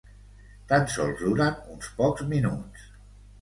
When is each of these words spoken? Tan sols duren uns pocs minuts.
Tan 0.71 0.87
sols 0.93 1.21
duren 1.25 1.59
uns 1.75 1.91
pocs 2.01 2.25
minuts. 2.33 2.89